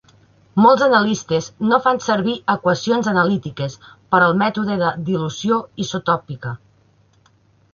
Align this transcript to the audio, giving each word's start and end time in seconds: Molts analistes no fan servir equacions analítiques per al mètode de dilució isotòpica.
Molts 0.63 0.83
analistes 0.85 1.49
no 1.71 1.77
fan 1.87 2.01
servir 2.05 2.33
equacions 2.53 3.09
analítiques 3.11 3.75
per 3.85 4.23
al 4.29 4.33
mètode 4.41 4.79
de 4.83 4.89
dilució 5.11 5.61
isotòpica. 5.85 6.57